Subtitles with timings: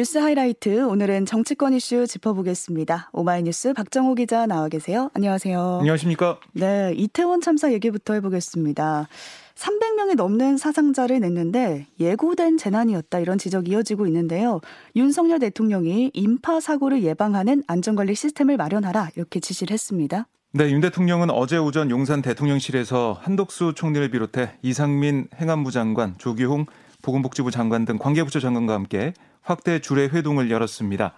[0.00, 3.10] 뉴스 하이라이트 오늘은 정치권 이슈 짚어보겠습니다.
[3.12, 5.10] 오마이뉴스 박정호 기자 나와 계세요.
[5.12, 5.80] 안녕하세요.
[5.80, 6.40] 안녕하십니까?
[6.52, 9.08] 네, 이태원 참사 얘기부터 해보겠습니다.
[9.56, 14.62] 300명이 넘는 사상자를 냈는데 예고된 재난이었다 이런 지적이 이어지고 있는데요.
[14.96, 20.26] 윤석열 대통령이 인파 사고를 예방하는 안전관리 시스템을 마련하라 이렇게 지시를 했습니다.
[20.52, 26.64] 네, 윤 대통령은 어제 오전 용산 대통령실에서 한덕수 총리를 비롯해 이상민 행안부 장관, 조기홍
[27.02, 29.12] 보건복지부 장관 등 관계부처 장관과 함께
[29.42, 31.12] 확대 주례 회동을 열었습니다.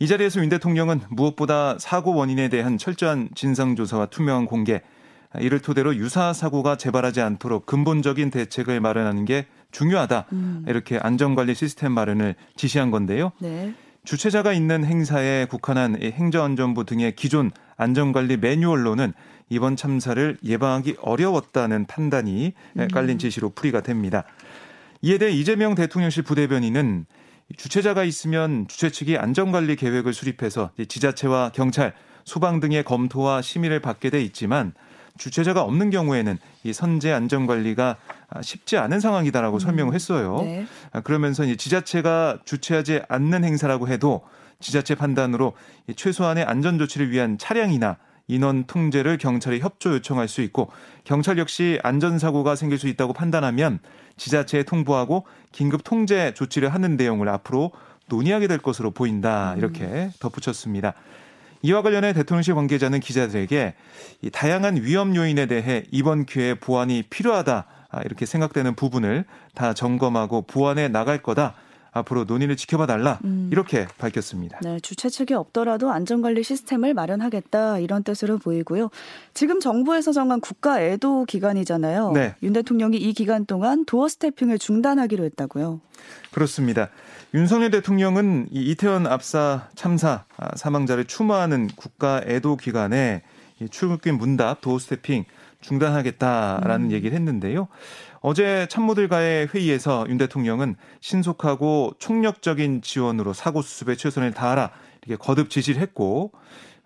[0.00, 4.82] 이 자리에서 윤 대통령은 무엇보다 사고 원인에 대한 철저한 진상조사와 투명한 공개,
[5.40, 10.26] 이를 토대로 유사 사고가 재발하지 않도록 근본적인 대책을 마련하는 게 중요하다.
[10.32, 10.64] 음.
[10.66, 13.32] 이렇게 안전관리 시스템 마련을 지시한 건데요.
[13.38, 13.74] 네.
[14.04, 19.12] 주최자가 있는 행사에 국한한 행정안전부 등의 기존 안전관리 매뉴얼로는
[19.50, 22.88] 이번 참사를 예방하기 어려웠다는 판단이 음.
[22.88, 24.24] 깔린 지시로 풀이가 됩니다.
[25.02, 27.04] 이에 대해 이재명 대통령실 부대변인은
[27.56, 34.20] 주최자가 있으면 주최 측이 안전관리 계획을 수립해서 지자체와 경찰, 소방 등의 검토와 심의를 받게 돼
[34.22, 34.74] 있지만
[35.16, 37.96] 주최자가 없는 경우에는 이 선제 안전 관리가
[38.42, 39.58] 쉽지 않은 상황이다라고 음.
[39.58, 40.40] 설명을 했어요.
[40.42, 40.66] 네.
[41.04, 44.22] 그러면서 이 지자체가 주최하지 않는 행사라고 해도
[44.60, 45.54] 지자체 판단으로
[45.96, 47.96] 최소한의 안전 조치를 위한 차량이나
[48.28, 50.70] 인원 통제를 경찰에 협조 요청할 수 있고
[51.04, 53.80] 경찰 역시 안전사고가 생길 수 있다고 판단하면
[54.16, 57.72] 지자체에 통보하고 긴급 통제 조치를 하는 내용을 앞으로
[58.08, 59.54] 논의하게 될 것으로 보인다.
[59.56, 60.94] 이렇게 덧붙였습니다.
[61.62, 63.74] 이와 관련해 대통령실 관계자는 기자들에게
[64.22, 67.64] 이 다양한 위험 요인에 대해 이번 기회에 보완이 필요하다.
[67.90, 71.54] 아, 이렇게 생각되는 부분을 다 점검하고 보완해 나갈 거다.
[71.98, 73.48] 앞으로 논의를 지켜봐 달라 음.
[73.52, 74.58] 이렇게 밝혔습니다.
[74.62, 78.90] 네, 주최 측이 없더라도 안전관리 시스템을 마련하겠다 이런 뜻으로 보이고요.
[79.34, 82.12] 지금 정부에서 정한 국가 애도 기간이잖아요.
[82.12, 82.34] 네.
[82.42, 85.80] 윤 대통령이 이 기간 동안 도어 스태핑을 중단하기로 했다고요.
[86.32, 86.88] 그렇습니다.
[87.34, 93.22] 윤석열 대통령은 이 이태원 압사 참사 아, 사망자를 추모하는 국가 애도 기간에
[93.70, 95.24] 출국길 문답 도어 스태핑
[95.60, 96.92] 중단하겠다라는 음.
[96.92, 97.68] 얘기를 했는데요.
[98.20, 104.70] 어제 참모들과의 회의에서 윤 대통령은 신속하고 총력적인 지원으로 사고 수습에 최선을 다하라
[105.06, 106.32] 이렇게 거듭 지시를 했고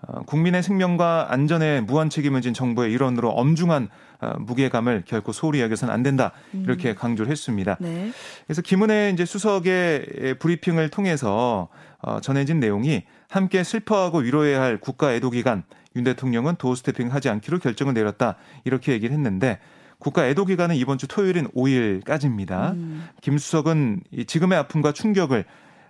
[0.06, 3.88] 어, 국민의 생명과 안전에 무한 책임을 진 정부의 일원으로 엄중한
[4.20, 6.94] 어, 무게감을 결코 소홀히 여겨서는 안 된다 이렇게 음.
[6.96, 7.76] 강조를 했습니다.
[7.80, 8.10] 네.
[8.46, 11.68] 그래서 김은혜 이제 수석의 브리핑을 통해서
[12.00, 15.62] 어, 전해진 내용이 함께 슬퍼하고 위로해야 할 국가 애도 기간
[15.94, 19.60] 윤 대통령은 도어 스태핑 하지 않기로 결정을 내렸다 이렇게 얘기를 했는데
[20.02, 22.72] 국가 애도 기간은 이번 주 토요일인 5일까지입니다.
[22.72, 23.08] 음.
[23.20, 25.44] 김 수석은 지금의 아픔과 충격을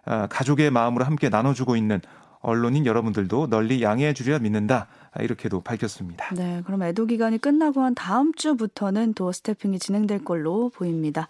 [0.05, 1.99] 아, 가족의 마음으로 함께 나눠주고 있는
[2.41, 4.89] 언론인 여러분들도 널리 양해해 주리라 믿는다.
[5.19, 6.35] 이렇게도 밝혔습니다.
[6.35, 11.29] 네, 그럼 애도 기간이 끝나고 한 다음 주부터는 도어 스태핑이 진행될 걸로 보입니다.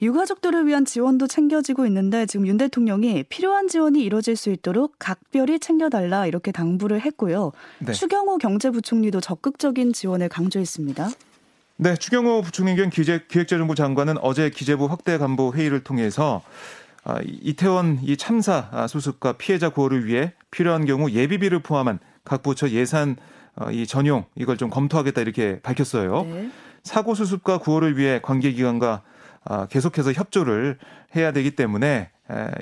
[0.00, 6.26] 유가족들을 위한 지원도 챙겨지고 있는데 지금 윤 대통령이 필요한 지원이 이뤄질 수 있도록 각별히 챙겨달라
[6.26, 7.50] 이렇게 당부를 했고요.
[7.80, 7.92] 네.
[7.92, 11.10] 추경호 경제부총리도 적극적인 지원을 강조했습니다.
[11.82, 16.42] 네, 추경호 부총리 겸 기획재정부 장관은 어제 기재부 확대 간부 회의를 통해서
[17.04, 23.16] 아, 이태원 이 참사 수습과 피해자 구호를 위해 필요한 경우 예비비를 포함한 각 부처 예산
[23.56, 26.24] 어, 이 전용 이걸 좀 검토하겠다 이렇게 밝혔어요.
[26.24, 26.50] 네.
[26.84, 29.00] 사고 수습과 구호를 위해 관계기관과
[29.44, 30.76] 아, 계속해서 협조를
[31.16, 32.10] 해야 되기 때문에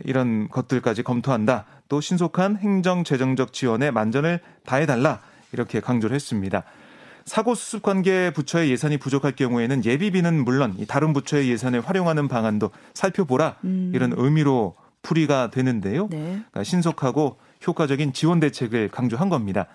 [0.05, 1.67] 이런 것들까지 검토한다.
[1.89, 5.19] 또 신속한 행정 재정적 지원에 만전을 다해달라
[5.53, 6.63] 이렇게 강조를 했습니다.
[7.29, 13.57] 사고 수습 관계 부처의 예산이 부족할 경우에는 예비비는 물론 다른 부처의 예산을 활용하는 방안도 살펴보라
[13.65, 13.93] 음.
[13.95, 16.09] 이런 의미로 풀이가 되는데요.
[16.11, 16.19] 네.
[16.19, 19.67] 그러니까 신속하고 효과적인 지원 대책을 강조한 겁니다.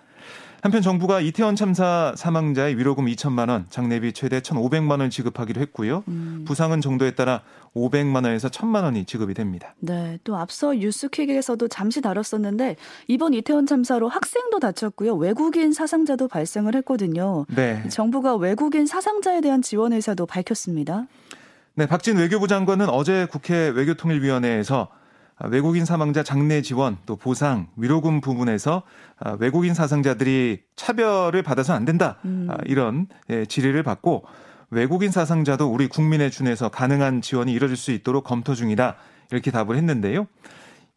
[0.63, 6.06] 한편 정부가 이태원 참사 사망자의 위로금 2천만 원, 장례비 최대 1,500만 원 지급하기로 했고요.
[6.07, 6.46] 음.
[6.47, 7.41] 부상은 정도에 따라
[7.75, 9.75] 500만 원에서 1,000만 원이 지급이 됩니다.
[9.79, 12.78] 네, 또 앞서 뉴스퀵에서도 잠시 다뤘었는데
[13.09, 15.16] 이번 이태원 참사로 학생도 다쳤고요.
[15.16, 17.46] 외국인 사상자도 발생을 했거든요.
[17.53, 17.85] 네.
[17.90, 21.08] 정부가 외국인 사상자에 대한 지원 의사도 밝혔습니다.
[21.73, 25.03] 네, 박진 외교부 장관은 어제 국회 외교통일위원회에서 아,
[25.49, 28.84] 외국인 사망자 장례 지원 또 보상 위로금 부분에서
[29.19, 32.47] 아, 외국인 사상자들이 차별을 받아서 안 된다 음.
[32.49, 34.25] 아, 이런 예, 질의를 받고
[34.69, 38.95] 외국인 사상자도 우리 국민에 준해서 가능한 지원이 이뤄질 수 있도록 검토 중이다
[39.31, 40.28] 이렇게 답을 했는데요.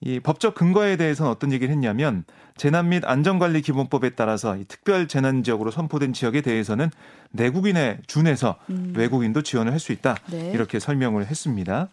[0.00, 2.24] 이 법적 근거에 대해서는 어떤 얘기를 했냐면
[2.56, 6.90] 재난 및 안전관리 기본법에 따라서 이 특별 재난 지역으로 선포된 지역에 대해서는
[7.32, 8.92] 내국인에 준해서 음.
[8.94, 10.50] 외국인도 지원을 할 수 있다 네.
[10.52, 11.88] 이렇게 설명을 했습니다.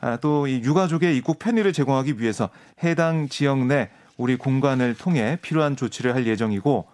[0.00, 2.50] 아, 또이 유가족의 입국 편의를 제공하기 위해서
[2.82, 6.86] 해당 지역 내 우리 공간을 통해 필요한 조치를 할 예정이고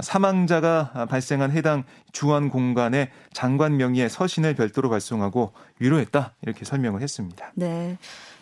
[0.00, 7.52] 사망자가 발생한 해당 주원 공간에 장관 명의의 서신을 별도로 발송하고 위로했다 이렇게 설명을 했습니다.
[7.54, 7.96] 네.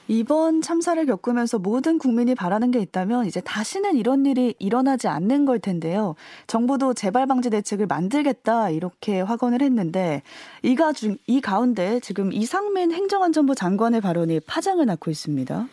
[0.08, 5.58] 이번 참사를 겪으면서 모든 국민이 바라는 게 있다면 이제 다시는 이런 일이 일어나지 않는 걸
[5.58, 6.14] 텐데요.
[6.46, 10.22] 정부도 재발 방지 대책을 만들겠다 이렇게 확언을 했는데
[10.62, 15.68] 이가 중, 이 가운데 지금 이상민 행정안전부 장관의 발언이 파장을 낳고 있습니다.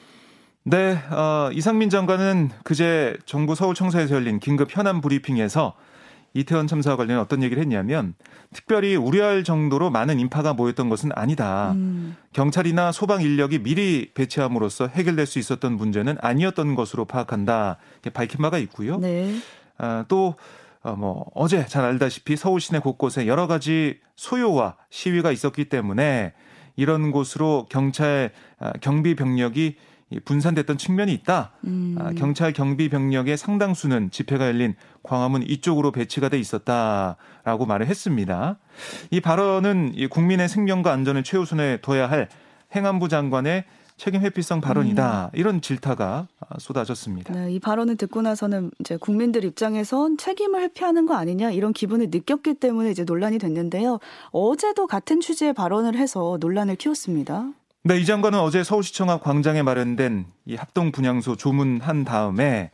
[0.66, 5.76] 네, 어, 이상민 장관은 그제 정부 서울청사에서 열린 긴급 현안 브리핑에서
[6.34, 8.16] 이태원 참사와 관련 어떤 얘기를 했냐면
[8.54, 11.74] 특별히 우려할 정도로 많은 인파가 모였던 것은 아니다.
[11.74, 12.16] 음.
[12.34, 17.78] 경찰이나 소방 인력이 미리 배치함으로써 해결될 수 있었던 문제는 아니었던 것으로 파악한다.
[17.94, 18.98] 이렇게 밝힌 바가 있고요.
[18.98, 19.36] 네.
[19.78, 20.36] 아, 또
[20.82, 26.34] 어, 뭐 어제 잘 알다시피 서울 시내 곳곳에 여러 가지 소요와 시위가 있었기 때문에
[26.76, 29.78] 이런 곳으로 경찰 아, 경비 병력이
[30.26, 31.52] 분산됐던 측면이 있다.
[31.66, 31.96] 음.
[32.00, 38.58] 아, 경찰 경비 병력의 상당수는 집회가 열린 광화문 이쪽으로 배치가 돼 있었다라고 말을 했습니다.
[39.12, 42.30] 이 발언은 국민의 생명과 안전을 최우선에 둬야 할
[42.76, 43.66] 행안부 장관의
[43.96, 45.32] 책임 회피성 발언이다.
[45.34, 45.40] 음.
[45.40, 46.28] 이런 질타가
[46.58, 47.34] 쏟아졌습니다.
[47.34, 52.56] 네, 이 발언을 듣고 나서는 이제 국민들 입장에선 책임을 회피하는 거 아니냐 이런 기분을 느꼈기
[52.56, 54.00] 때문에 이제 논란이 됐는데요.
[54.32, 57.52] 어제도 같은 취지의 발언을 해서 논란을 키웠습니다.
[57.86, 62.72] 네, 이 장관은 어제 서울시청 앞 광장에 마련된 이 합동 분향소 조문한 다음에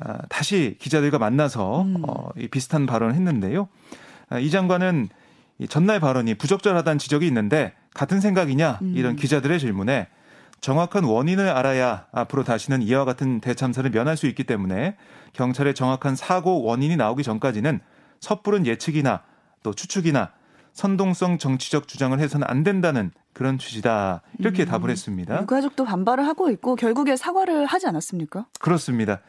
[0.00, 2.02] 아, 다시 기자들과 만나서 음.
[2.04, 3.68] 어, 이 비슷한 발언을 했는데요.
[4.28, 5.10] 아, 이 장관은
[5.60, 8.94] 이 전날 발언이 부적절하다는 지적이 있는데 같은 생각이냐 음.
[8.96, 10.08] 이런 기자들의 질문에
[10.60, 14.96] 정확한 원인을 알아야 앞으로 다시는 이와 같은 대참사를 면할 수 있기 때문에
[15.34, 17.78] 경찰의 정확한 사고 원인이 나오기 전까지는
[18.18, 19.22] 섣부른 예측이나
[19.62, 20.32] 또 추측이나
[20.72, 24.22] 선동성 정치적 주장을 해서는 안 된다는 그런 취지다.
[24.40, 24.66] 이렇게 음.
[24.66, 25.42] 답을 했습니다.
[25.42, 28.46] 유가족도 반발을 하고 있고 결국에 사과를 하지 않았습니까?
[28.58, 29.20] 그렇습니다.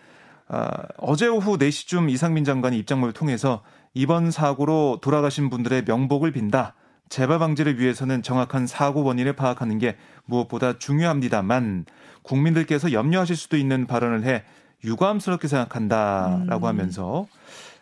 [0.48, 3.62] 아, 어제 오후 4시쯤 이상민 장관이 입장문을 통해서
[3.94, 6.74] 이번 사고로 돌아가신 분들의 명복을 빈다.
[7.08, 9.96] 재발 방지를 위해서는 정확한 사고 원인을 파악하는 게
[10.26, 11.86] 무엇보다 중요합니다만
[12.24, 14.44] 국민들께서 염려하실 수도 있는 발언을 해
[14.84, 16.68] 유감스럽게 생각한다라고 음.
[16.68, 17.28] 하면서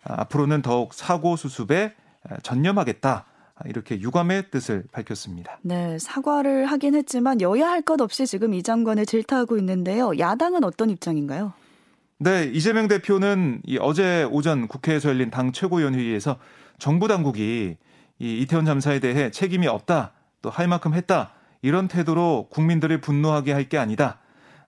[0.03, 1.93] 앞으로는 더욱 사고 수습에
[2.43, 3.25] 전념하겠다.
[3.65, 5.59] 이렇게 유감의 뜻을 밝혔습니다.
[5.61, 10.17] 네, 사과를 하긴 했지만 여야 할 것 없이 지금 이 장관을 질타하고 있는데요.
[10.17, 11.53] 야당은 어떤 입장인가요?
[12.19, 16.37] 네, 이재명 대표는 이 어제 오전 국회에서 열린 당 최고위원회의에서
[16.79, 17.77] 정부 당국이
[18.19, 20.11] 이 이태원 참사에 대해 책임이 없다,
[20.41, 21.31] 또 할 만큼 했다
[21.61, 24.19] 이런 태도로 국민들을 분노하게 할 게 아니다.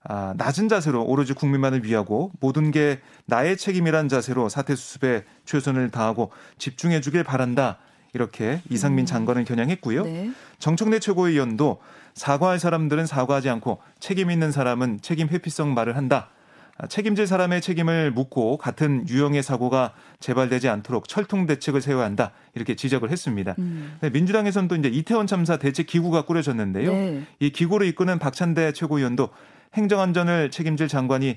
[0.03, 6.31] 아, 낮은 자세로 오로지 국민만을 위하고 모든 게 나의 책임이란 자세로 사태 수습에 최선을 다하고
[6.57, 7.79] 집중해 주길 바란다.
[8.13, 9.05] 이렇게 이상민 음.
[9.05, 10.03] 장관을 겨냥했고요.
[10.03, 10.31] 네.
[10.59, 11.79] 정청래 최고위원도
[12.13, 16.29] 사과할 사람들은 사과하지 않고 책임 있는 사람은 책임 회피성 말을 한다.
[16.77, 22.75] 아, 책임질 사람의 책임을 묻고 같은 유형의 사고가 재발되지 않도록 철통 대책을 세워야 한다 이렇게
[22.75, 23.53] 지적을 했습니다.
[23.59, 23.97] 음.
[24.01, 26.91] 네, 민주당에서는 또 이제 이태원 참사 대책 기구가 꾸려졌는데요.
[26.91, 27.23] 네.
[27.39, 29.29] 이 기구를 이끄는 박찬대 최고위원도
[29.75, 31.35] 행정안전을 책임질 장관이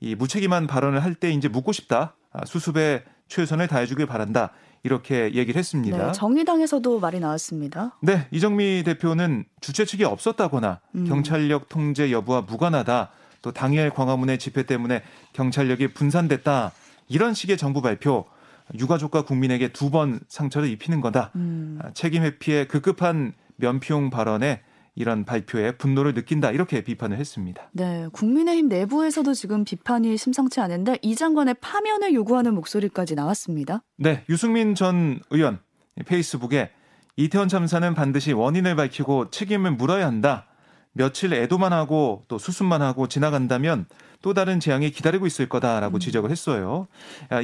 [0.00, 2.14] 이 무책임한 발언을 할 때 이제 묻고 싶다.
[2.32, 4.50] 아, 수습에 최선을 다해주길 바란다.
[4.82, 6.06] 이렇게 얘기를 했습니다.
[6.06, 7.96] 네, 정의당에서도 말이 나왔습니다.
[8.00, 11.06] 네, 이정미 대표는 주최 측이 없었다거나 음.
[11.08, 13.10] 경찰력 통제 여부와 무관하다.
[13.42, 15.02] 또 당일 광화문의 집회 때문에
[15.32, 16.70] 경찰력이 분산됐다.
[17.08, 18.26] 이런 식의 정부 발표
[18.78, 21.30] 유가족과 국민에게 두 번 상처를 입히는 거다.
[21.36, 21.78] 음.
[21.82, 24.60] 아, 책임 회피의 급급한 면피용 발언에
[24.96, 27.68] 이런 발표에 분노를 느낀다 이렇게 비판을 했습니다.
[27.72, 33.82] 네, 국민의힘 내부에서도 지금 비판이 심상치 않은데 이 장관의 파면을 요구하는 목소리까지 나왔습니다.
[33.98, 35.60] 네, 유승민 전 의원
[36.06, 36.70] 페이스북에
[37.16, 40.46] 이태원 참사는 반드시 원인을 밝히고 책임을 물어야 한다.
[40.92, 43.86] 며칠 애도만 하고 또 수습만 하고 지나간다면
[44.22, 46.00] 또 다른 재앙이 기다리고 있을 거다라고 음.
[46.00, 46.88] 지적을 했어요.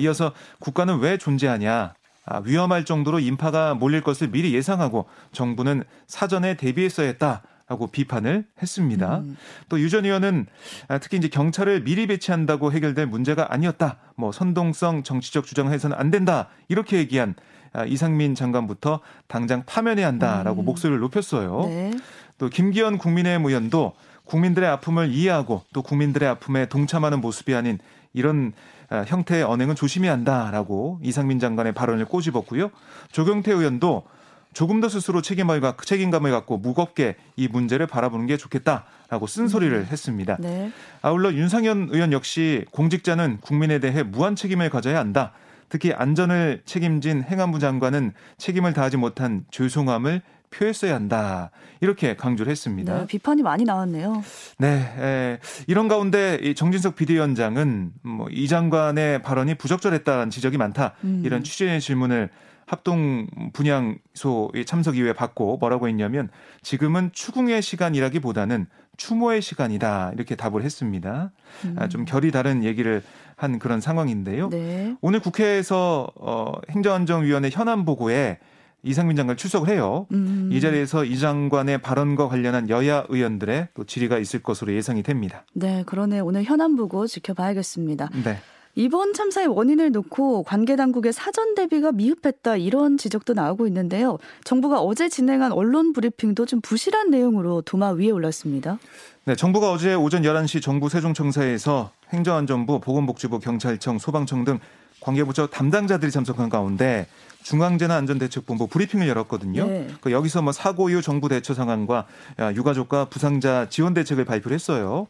[0.00, 1.92] 이어서 국가는 왜 존재하냐?
[2.24, 7.42] 아, 위험할 정도로 인파가 몰릴 것을 미리 예상하고 정부는 사전에 대비했어야 했다.
[7.68, 9.18] 라고 비판을 했습니다.
[9.18, 9.36] 음.
[9.70, 10.46] 또유 전 의원은
[10.88, 13.96] 아, 특히 이제 경찰을 미리 배치한다고 해결될 문제가 아니었다.
[14.14, 16.48] 뭐 선동성 정치적 주장을 해서는 안 된다.
[16.68, 17.34] 이렇게 얘기한
[17.72, 20.64] 아, 이상민 장관부터 당장 파면해야 한다라고 음.
[20.66, 21.62] 목소리를 높였어요.
[21.66, 21.92] 네.
[22.36, 27.78] 또 김기현 국민의힘 의원도 국민들의 아픔을 이해하고 또 국민들의 아픔에 동참하는 모습이 아닌
[28.12, 28.52] 이런
[28.88, 32.70] 아, 형태의 언행은 조심해야 한다라고 이상민 장관의 발언을 꼬집었고요.
[33.10, 34.04] 조경태 의원도
[34.52, 39.86] 조금 더 스스로 책임을 갖고 책임감을 갖고 무겁게 이 문제를 바라보는 게 좋겠다라고 쓴소리를 음.
[39.90, 40.36] 했습니다.
[40.40, 40.70] 네.
[41.00, 45.32] 아울러 윤상현 의원 역시 공직자는 국민에 대해 무한 책임을 가져야 한다.
[45.70, 50.20] 특히 안전을 책임진 행안부 장관은 책임을 다하지 못한 죄송함을
[50.52, 51.50] 표했어야 한다.
[51.80, 52.98] 이렇게 강조를 했습니다.
[53.00, 54.22] 네, 비판이 많이 나왔네요.
[54.58, 54.68] 네,
[54.98, 60.94] 에, 이런 가운데 이 정진석 비대위원장은 뭐 이 장관의 발언이 부적절했다는 지적이 많다.
[61.04, 61.22] 음.
[61.24, 62.30] 이런 취재의 질문을
[62.66, 66.28] 합동 분향소의 참석 이후에 받고 뭐라고 했냐면
[66.62, 68.66] 지금은 추궁의 시간이라기보다는
[68.96, 71.32] 추모의 시간이다 이렇게 답을 했습니다.
[71.64, 71.76] 음.
[71.78, 73.02] 아, 좀 결이 다른 얘기를
[73.36, 74.48] 한 그런 상황인데요.
[74.50, 74.94] 네.
[75.00, 78.38] 오늘 국회에서 어, 행정안전위원회 현안 보고에
[78.84, 80.06] 이상민 장관 출석을 해요.
[80.12, 80.48] 음.
[80.52, 85.44] 이 자리에서 이 장관의 발언과 관련한 여야 의원들의 또 질의가 있을 것으로 예상이 됩니다.
[85.52, 88.10] 네, 그러네 오늘 현안 보고 지켜봐야겠습니다.
[88.24, 88.38] 네.
[88.74, 94.18] 이번 참사의 원인을 놓고 관계 당국의 사전 대비가 미흡했다 이런 지적도 나오고 있는데요.
[94.44, 98.78] 정부가 어제 진행한 언론 브리핑도 좀 부실한 내용으로 도마 위에 올랐습니다.
[99.24, 104.58] 네, 정부가 어제 오전 11시 정부 세종청사에서 행정안전부, 보건복지부, 경찰청, 소방청 등
[105.02, 107.06] 관계부처 담당자들이 참석한 가운데
[107.42, 109.66] 중앙재난안전대책본부 브리핑을 열었거든요.
[109.66, 109.88] 네.
[110.00, 112.06] 그 여기서 뭐 사고 이후 정부 대처 상황과
[112.54, 115.08] 유가족과 부상자 지원 대책을 발표를 했어요.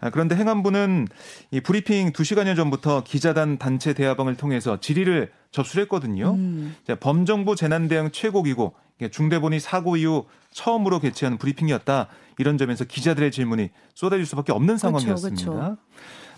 [0.00, 1.08] 아, 그런데 행안부는
[1.50, 6.34] 이 브리핑 2시간여 전부터 기자단 단체 대화방을 통해서 질의를 접수를 했거든요.
[6.34, 6.76] 음.
[7.00, 8.72] 범정부 재난대응 최고기구
[9.10, 12.06] 중대본이 사고 이후 처음으로 개최한 브리핑이었다.
[12.38, 15.44] 이런 점에서 기자들의 질문이 쏟아질 수밖에 없는 상황이었습니다.
[15.44, 15.76] 그렇죠, 그렇죠.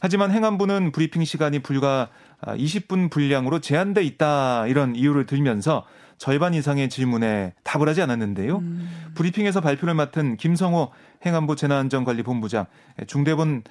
[0.00, 2.08] 하지만 행안부는 브리핑 시간이 불과
[2.46, 5.84] 20분 분량으로 제한돼 있다 이런 이유를 들면서
[6.18, 8.58] 절반 이상의 질문에 답을 하지 않았는데요.
[8.58, 8.88] 음.
[9.14, 10.90] 브리핑에서 발표를 맡은 김성호
[11.26, 12.66] 행안부 재난안전관리본부장
[13.06, 13.62] 중대본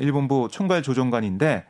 [0.00, 1.64] 일본부 총괄 조정관인데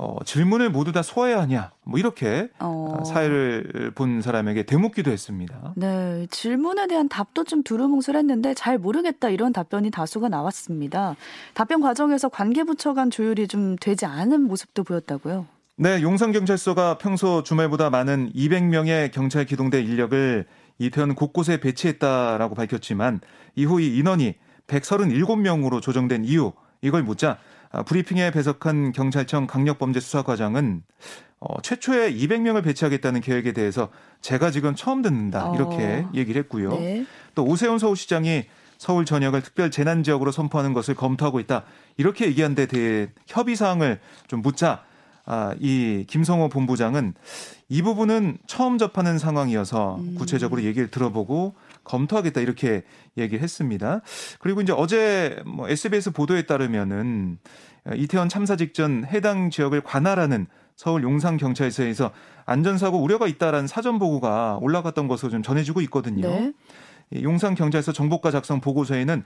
[0.00, 3.02] 어, 질문을 모두 다 소화해야 하냐, 뭐 이렇게 어.
[3.04, 5.72] 사회를 본 사람에게 대묻기도 했습니다.
[5.74, 11.16] 네, 질문에 대한 답도 좀 두루뭉술했는데 잘 모르겠다 이런 답변이 다수가 나왔습니다.
[11.52, 15.46] 답변 과정에서 관계부처 간 조율이 좀 되지 않은 모습도 보였다고요.
[15.80, 20.44] 네, 용산경찰서가 평소 주말보다 많은 200명의 경찰 기동대 인력을
[20.80, 23.20] 이태원 곳곳에 배치했다라고 밝혔지만
[23.54, 24.34] 이후 이 인원이
[24.66, 26.50] 137명으로 조정된 이유
[26.82, 27.38] 이걸 묻자
[27.70, 30.82] 아, 브리핑에 배석한 경찰청 강력범죄수사과장은
[31.38, 36.70] 어, 최초에 200명을 배치하겠다는 계획에 대해서 제가 지금 처음 듣는다 이렇게 어, 얘기를 했고요.
[36.70, 37.06] 네.
[37.36, 38.46] 또 오세훈 서울시장이
[38.78, 41.62] 서울 전역을 특별 재난 지역으로 선포하는 것을 검토하고 있다
[41.98, 44.87] 이렇게 얘기한 데 대해 협의 사항을 좀 묻자
[45.30, 47.12] 아, 이 김성호 본부장은
[47.68, 50.14] 이 부분은 처음 접하는 상황이어서 음.
[50.14, 51.54] 구체적으로 얘기를 들어보고
[51.84, 52.82] 검토하겠다 이렇게
[53.18, 54.00] 얘기를 했습니다.
[54.38, 57.38] 그리고 이제 어제 뭐 SBS 보도에 따르면은
[57.94, 62.10] 이태원 참사 직전 해당 지역을 관할하는 서울 용산 경찰서에서
[62.46, 66.26] 안전사고 우려가 있다라는 사전 보고가 올라갔던 것으로 좀 전해지고 있거든요.
[66.26, 66.52] 네.
[67.22, 69.24] 용산 경찰서 정보과 작성 보고서에는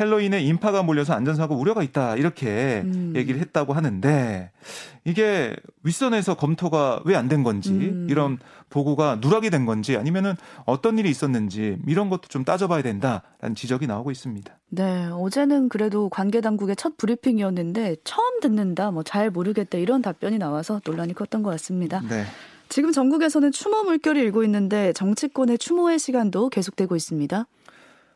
[0.00, 3.12] 헬로윈에 인파가 몰려서 안전사고 우려가 있다 이렇게 음.
[3.14, 4.50] 얘기를 했다고 하는데
[5.04, 8.06] 이게 윗선에서 검토가 왜 안 된 건지 음.
[8.08, 8.38] 이런
[8.70, 10.34] 보고가 누락이 된 건지 아니면은
[10.64, 14.50] 어떤 일이 있었는지 이런 것도 좀 따져봐야 된다라는 지적이 나오고 있습니다.
[14.70, 20.80] 네, 어제는 그래도 관계 당국의 첫 브리핑이었는데 처음 듣는다, 뭐 잘 모르겠다 이런 답변이 나와서
[20.86, 22.00] 논란이 컸던 것 같습니다.
[22.08, 22.24] 네.
[22.70, 27.46] 지금 전국에서는 추모 물결이 일고 있는데 정치권의 추모의 시간도 계속되고 있습니다.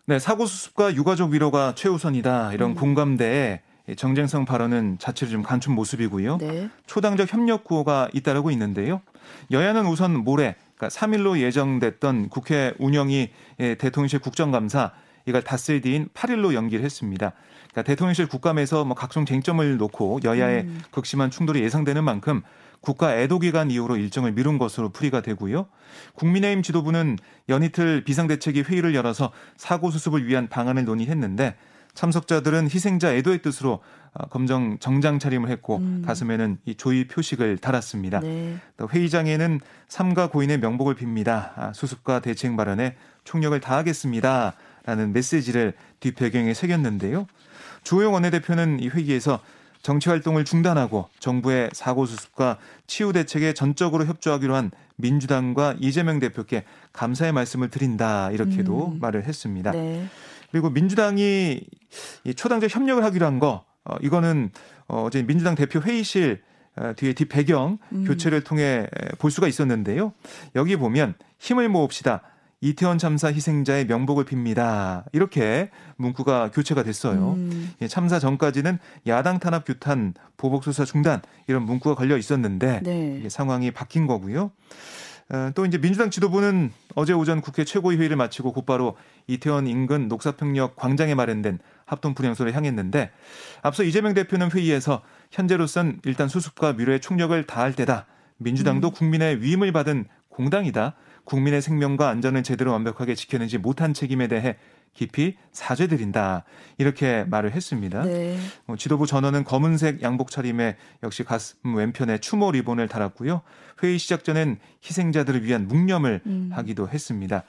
[0.08, 2.52] 네, 사고 수습과 유가족 위로가 최우선이다.
[2.52, 2.74] 이런 음.
[2.76, 3.60] 공감대에
[3.96, 6.38] 정쟁성 발언은 자체를 좀 감춘 모습이고요.
[6.38, 6.70] 네.
[6.86, 9.00] 초당적 협력 구호가 잇따르고 있는데요.
[9.50, 14.92] 여야는 우선 모레 그러니까 3일로 예정됐던 국회 운영위 대통령실 국정감사
[15.26, 17.32] 이걸 닷새 뒤인 8일로 연기를 했습니다.
[17.70, 20.82] 그러니까 대통령실 국감에서 뭐 각종 쟁점을 놓고 여야의 음.
[20.92, 22.42] 극심한 충돌이 예상되는 만큼
[22.80, 25.66] 국가 애도 기간 이후로 일정을 미룬 것으로 풀이가 되고요.
[26.14, 27.18] 국민의힘 지도부는
[27.48, 31.56] 연이틀 비상대책위 회의를 열어서 사고 수습을 위한 방안을 논의했는데
[31.94, 33.80] 참석자들은 희생자 애도의 뜻으로
[34.12, 36.02] 어, 검정 정장 차림을 했고 음.
[36.06, 38.20] 가슴에는 이 조의 표식을 달았습니다.
[38.20, 38.56] 네.
[38.76, 41.52] 또 회의장에는 삼가 고인의 명복을 빕니다.
[41.56, 44.54] 아, 수습과 대책 마련에 총력을 다하겠습니다.
[44.84, 47.26] 라는 메시지를 뒷배경에 새겼는데요.
[47.82, 49.40] 주호영 원내대표는 이 회의에서
[49.86, 57.30] 정치 활동을 중단하고 정부의 사고 수습과 치유 대책에 전적으로 협조하기로 한 민주당과 이재명 대표께 감사의
[57.30, 58.98] 말씀을 드린다 이렇게도 음.
[59.00, 59.70] 말을 했습니다.
[59.70, 60.08] 네.
[60.50, 61.60] 그리고 민주당이
[62.24, 64.50] 이 초당적 협력을 하기로 한거 어, 이거는
[64.88, 66.42] 어, 어제 민주당 대표 회의실
[66.74, 68.04] 어, 뒤에 뒷 배경 음.
[68.06, 68.88] 교체를 통해
[69.20, 70.12] 볼 수가 있었는데요.
[70.56, 72.22] 여기 보면 힘을 모읍시다.
[72.60, 75.04] 이태원 참사 희생자의 명복을 빕니다.
[75.12, 77.34] 이렇게 문구가 교체가 됐어요.
[77.34, 77.72] 음.
[77.82, 83.16] 예, 참사 전까지는 야당 탄압 규탄, 보복 수사 중단 이런 문구가 걸려 있었는데 네.
[83.18, 84.52] 이게 상황이 바뀐 거고요.
[85.28, 88.96] 어, 또 이제 민주당 지도부는 어제 오전 국회 최고위 회의를 마치고 곧바로
[89.26, 93.10] 이태원 인근 녹사평역 광장에 마련된 합동 분향소를 향했는데
[93.62, 98.06] 앞서 이재명 대표는 회의에서 현재로선 일단 수습과 미래에 총력을 다할 때다.
[98.38, 98.92] 민주당도 음.
[98.92, 100.94] 국민의 위임을 받은 공당이다.
[101.26, 104.56] 국민의 생명과 안전을 제대로 완벽하게 지켜내지 못한 책임에 대해
[104.94, 106.44] 깊이 사죄드린다
[106.78, 108.02] 이렇게 말을 했습니다.
[108.02, 108.38] 네.
[108.66, 113.42] 어, 지도부 전원은 검은색 양복 차림에 역시 가슴 왼편에 추모 리본을 달았고요.
[113.82, 116.50] 회의 시작 전엔 희생자들을 위한 묵념을 음.
[116.52, 117.42] 하기도 했습니다.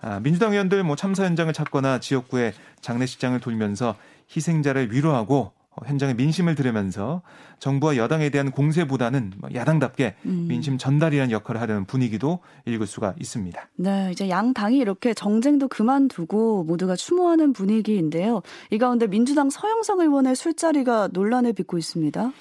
[0.00, 3.94] 아, 민주당 의원들 뭐 참사 현장을 찾거나 지역구의 장례식장을 돌면서
[4.34, 7.22] 희생자를 위로하고 어, 현장의 민심을 들으면서
[7.58, 10.46] 정부와 여당에 대한 공세보다는 뭐 야당답게 음.
[10.48, 13.68] 민심 전달이라는 역할을 하려는 분위기도 읽을 수가 있습니다.
[13.76, 18.42] 네, 이제 양 당이 이렇게 정쟁도 그만두고 모두가 추모하는 분위기인데요.
[18.70, 22.32] 이 가운데 민주당 서영석 의원의 술자리가 논란을 빚고 있습니다.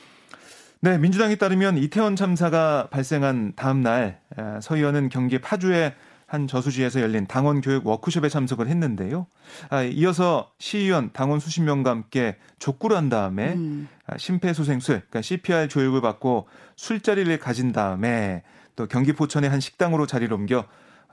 [0.80, 4.20] 네, 민주당에 따르면 이태원 참사가 발생한 다음 날
[4.62, 5.94] 서 의원은 경기 파주에
[6.28, 9.28] 한 저수지에서 열린 당원 교육 워크숍에 참석을 했는데요.
[9.70, 13.88] 아, 이어서 시의원 당원 수십 명과 함께 족구를 한 다음에 음.
[14.06, 18.44] 아, 심폐소생술, 그러니까 CPR 교육을 받고 술자리를 가진 다음에
[18.76, 20.66] 또 경기 포천의 한 식당으로 자리를 옮겨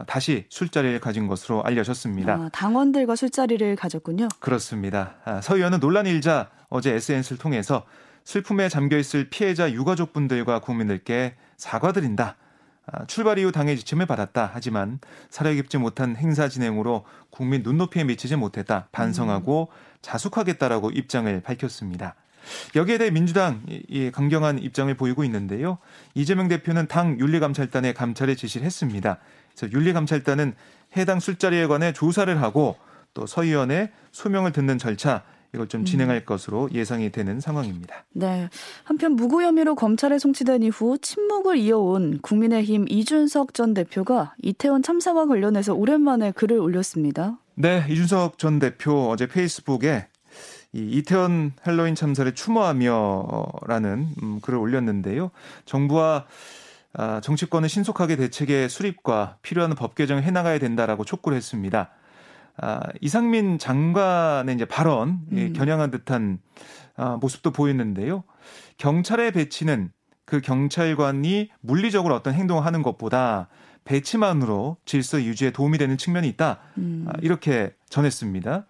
[0.08, 2.32] 다시 술자리를 가진 것으로 알려졌습니다.
[2.32, 4.26] 아, 당원들과 술자리를 가졌군요.
[4.40, 5.14] 그렇습니다.
[5.24, 7.84] 아, 서 의원은 논란이 일자 어제 SNS를 통해서
[8.24, 12.36] 슬픔에 잠겨 있을 피해자 유가족분들과 국민들께 사과드린다.
[12.86, 14.50] 아, 출발 이후 당의 지침을 받았다.
[14.52, 14.98] 하지만
[15.30, 18.88] 사려 깊지 못한 행사 진행으로 국민 눈높이에 미치지 못했다.
[18.92, 19.68] 반성하고
[20.02, 22.14] 자숙하겠다라고 입장을 밝혔습니다.
[22.76, 25.78] 여기에 대해 민주당 이 강경한 입장을 보이고 있는데요.
[26.14, 29.18] 이재명 대표는 당 윤리감찰단에 감찰을 지시를 했습니다.
[29.56, 30.54] 그래서 윤리감찰단은
[30.96, 32.76] 해당 술자리에 관해 조사를 하고
[33.14, 35.22] 또 서의원의 소명을 듣는 절차
[35.54, 36.24] 이걸 좀 진행할 음.
[36.24, 38.04] 것으로 예상이 되는 상황입니다.
[38.12, 38.48] 네.
[38.82, 45.74] 한편 무고 혐의로 검찰에 송치된 이후 침묵을 이어온 국민의힘 이준석 전 대표가 이태원 참사와 관련해서
[45.74, 47.38] 오랜만에 글을 올렸습니다.
[47.54, 50.08] 네, 이준석 전 대표 어제 페이스북에
[50.72, 55.30] 이 이태원 헬로윈 참사를 추모하며라는 음, 글을 올렸는데요.
[55.66, 56.26] 정부와
[56.96, 61.90] 아, 정치권은 신속하게 대책의 수립과 필요한 법 개정을 해나가야 된다라고 촉구를 했습니다.
[62.56, 65.52] 아, 이상민 장관의 이제 발언 음.
[65.54, 66.38] 겨냥한 듯한
[66.96, 68.24] 아, 모습도 보였는데요.
[68.78, 69.90] 경찰의 배치는
[70.24, 73.48] 그 경찰관이 물리적으로 어떤 행동을 하는 것보다
[73.84, 76.58] 배치만으로 질서 유지에 도움이 되는 측면이 있다.
[76.78, 77.04] 음.
[77.06, 78.64] 아, 이렇게 전했습니다.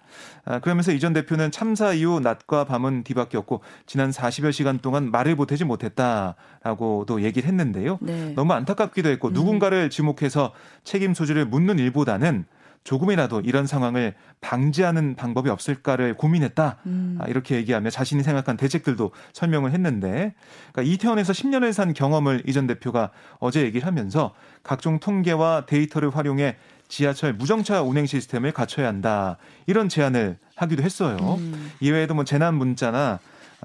[0.45, 5.37] 아, 그러면서 이 전 대표는 참사 이후 낮과 밤은 뒤바뀌었고 지난 40여 시간 동안 말을
[5.37, 7.99] 보태지 못했다라고도 얘기를 했는데요.
[8.01, 8.33] 네.
[8.35, 9.35] 너무 안타깝기도 했고 음.
[9.35, 12.47] 누군가를 지목해서 책임 소지를 묻는 일보다는
[12.85, 16.77] 조금이라도 이런 상황을 방지하는 방법이 없을까를 고민했다.
[16.87, 17.19] 음.
[17.19, 20.35] 아, 이렇게 얘기하며 자신이 생각한 대책들도 설명을 했는데
[20.73, 26.57] 그러니까 이태원에서 10년을 산 경험을 이 전 대표가 어제 얘기를 하면서 각종 통계와 데이터를 활용해
[26.87, 29.39] 지하철 무정차 운행 시스템을 갖춰야 한다.
[29.67, 31.17] 이런 제안을 하기도 했어요.
[31.39, 31.73] 음.
[31.81, 33.19] 이외에도 뭐 재난 문자나 아,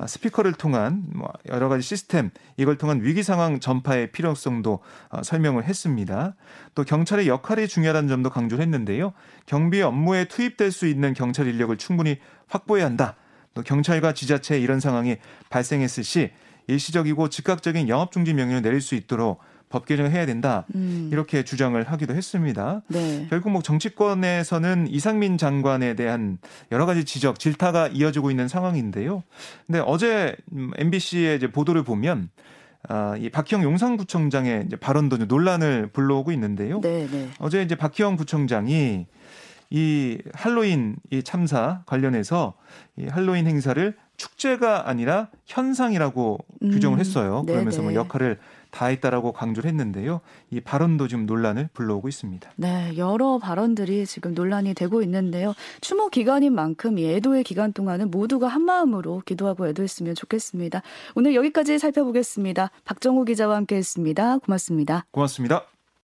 [0.08, 6.36] 스피커를 통한 뭐 여러 가지 시스템 이걸 통한 위기 상황 전파의 필요성도 어, 설명을 했습니다.
[6.76, 9.14] 또 경찰의 역할이 중요하다는 점도 강조를 했는데요.
[9.46, 13.16] 경비 업무에 투입될 수 있는 경찰 인력을 충분히 확보해야 한다.
[13.54, 15.18] 또 경찰과 지자체에 이런 상황이
[15.50, 16.32] 발생했을 시
[16.68, 21.10] 일시적이고 즉각적인 영업 중지 명령을 내릴 수 있도록 법 개정을 해야 된다 음.
[21.12, 22.82] 이렇게 주장을 하기도 했습니다.
[22.88, 23.28] 네.
[23.30, 26.40] 결국 뭐 정치권에서는 이상민 장관에 대한
[26.72, 29.24] 여러 가지 지적, 질타가 이어지고 있는 상황인데요.
[29.68, 30.36] 근데 어제
[30.78, 32.30] MBC의 이제 보도를 보면
[32.88, 36.82] 아, 이 박희영 용산구청장의 이제 발언도 논란을 불러오고 있는데요.
[36.82, 37.30] 네, 네.
[37.40, 39.06] 어제 이제 박희영 구청장이
[39.72, 42.56] 이 할로윈 이 참사 관련해서
[42.98, 46.72] 이 할로윈 행사를 축제가 아니라 현상이라고 음.
[46.72, 47.44] 규정을 했어요.
[47.46, 48.40] 그러면서 뭐 역할을
[48.72, 50.22] 다했다라고 강조를 했는데요.
[50.52, 52.52] 이 발언도 지금 논란을 불러오고 있습니다.
[52.56, 55.54] 네, 여러 발언들이 지금 논란이 되고 있는데요.
[55.82, 60.82] 추모 기간인 만큼 이 애도의 기간 동안은 모두가 한 마음으로 기도하고 애도했으면 좋겠습니다.
[61.16, 62.72] 오늘 여기까지 살펴보겠습니다.
[62.86, 64.40] 박정호 기자와 함께했습니다.
[64.40, 65.06] 고맙습니다.
[65.12, 65.79] 고맙습니다.